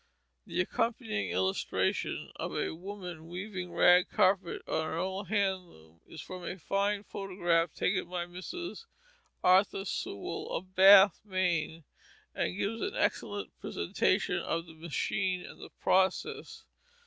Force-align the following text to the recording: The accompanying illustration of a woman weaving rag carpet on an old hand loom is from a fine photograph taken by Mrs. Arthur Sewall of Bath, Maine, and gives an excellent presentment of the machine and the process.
The 0.47 0.59
accompanying 0.61 1.29
illustration 1.29 2.31
of 2.37 2.55
a 2.55 2.73
woman 2.73 3.27
weaving 3.27 3.71
rag 3.71 4.09
carpet 4.09 4.63
on 4.67 4.87
an 4.89 4.97
old 4.97 5.27
hand 5.27 5.69
loom 5.69 6.01
is 6.07 6.21
from 6.21 6.43
a 6.43 6.57
fine 6.57 7.03
photograph 7.03 7.75
taken 7.75 8.09
by 8.09 8.25
Mrs. 8.25 8.85
Arthur 9.43 9.85
Sewall 9.85 10.57
of 10.57 10.73
Bath, 10.73 11.19
Maine, 11.23 11.83
and 12.33 12.57
gives 12.57 12.81
an 12.81 12.95
excellent 12.95 13.55
presentment 13.59 14.41
of 14.41 14.65
the 14.65 14.73
machine 14.73 15.45
and 15.45 15.61
the 15.61 15.69
process. 15.69 16.63